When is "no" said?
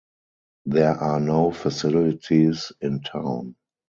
1.19-1.51